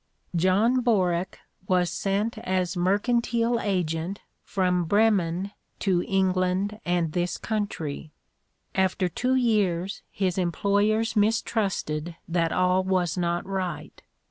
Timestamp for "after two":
8.73-9.35